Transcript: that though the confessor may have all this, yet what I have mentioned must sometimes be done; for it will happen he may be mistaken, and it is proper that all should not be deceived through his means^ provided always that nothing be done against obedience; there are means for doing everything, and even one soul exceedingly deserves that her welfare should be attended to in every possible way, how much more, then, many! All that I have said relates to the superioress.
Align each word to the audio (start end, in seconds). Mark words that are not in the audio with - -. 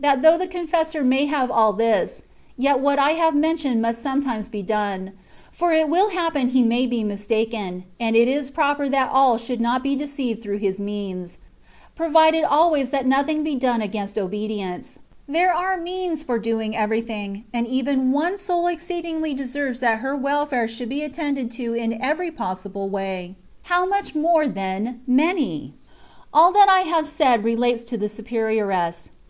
that 0.00 0.22
though 0.22 0.38
the 0.38 0.46
confessor 0.46 1.04
may 1.04 1.26
have 1.26 1.50
all 1.50 1.74
this, 1.74 2.22
yet 2.56 2.80
what 2.80 2.98
I 2.98 3.10
have 3.10 3.34
mentioned 3.36 3.82
must 3.82 4.00
sometimes 4.00 4.48
be 4.48 4.62
done; 4.62 5.12
for 5.52 5.74
it 5.74 5.90
will 5.90 6.08
happen 6.08 6.48
he 6.48 6.62
may 6.62 6.86
be 6.86 7.04
mistaken, 7.04 7.84
and 8.00 8.16
it 8.16 8.28
is 8.28 8.48
proper 8.48 8.88
that 8.88 9.10
all 9.12 9.36
should 9.36 9.60
not 9.60 9.82
be 9.82 9.94
deceived 9.94 10.42
through 10.42 10.56
his 10.56 10.80
means^ 10.80 11.36
provided 11.94 12.44
always 12.44 12.88
that 12.92 13.04
nothing 13.06 13.44
be 13.44 13.54
done 13.56 13.82
against 13.82 14.16
obedience; 14.16 14.98
there 15.28 15.52
are 15.52 15.76
means 15.76 16.22
for 16.22 16.38
doing 16.38 16.74
everything, 16.74 17.44
and 17.52 17.66
even 17.66 18.10
one 18.10 18.38
soul 18.38 18.68
exceedingly 18.68 19.34
deserves 19.34 19.80
that 19.80 19.98
her 19.98 20.16
welfare 20.16 20.66
should 20.66 20.88
be 20.88 21.02
attended 21.04 21.50
to 21.50 21.74
in 21.74 22.02
every 22.02 22.30
possible 22.30 22.88
way, 22.88 23.34
how 23.64 23.84
much 23.84 24.14
more, 24.14 24.48
then, 24.48 25.02
many! 25.06 25.74
All 26.32 26.52
that 26.54 26.70
I 26.70 26.88
have 26.88 27.06
said 27.06 27.44
relates 27.44 27.84
to 27.84 27.98
the 27.98 28.08
superioress. 28.08 29.10